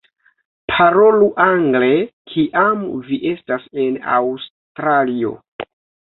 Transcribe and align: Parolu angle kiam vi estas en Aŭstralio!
Parolu 0.69 1.27
angle 1.45 1.89
kiam 2.31 2.81
vi 3.11 3.21
estas 3.33 3.69
en 3.85 4.01
Aŭstralio! 4.17 5.37